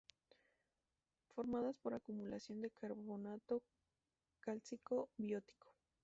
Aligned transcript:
Formadas 1.27 1.77
por 1.77 1.93
acumulación 1.93 2.59
de 2.61 2.71
carbonato 2.71 3.61
cálcico 4.39 5.11
biótico. 5.15 5.75